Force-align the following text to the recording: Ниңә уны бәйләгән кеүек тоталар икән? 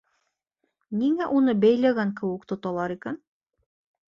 Ниңә 1.01 1.27
уны 1.41 1.55
бәйләгән 1.65 2.15
кеүек 2.23 2.49
тоталар 2.53 2.95
икән? 2.99 3.21